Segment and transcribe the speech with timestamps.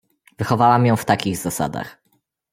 [0.37, 2.01] "Wychowałam ją w takich zasadach."